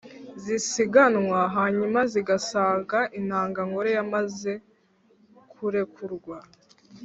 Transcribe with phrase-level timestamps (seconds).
[0.43, 4.51] zisiganwa, hanyuma zigasanga intangangore yamaze
[5.51, 6.37] kurekurwa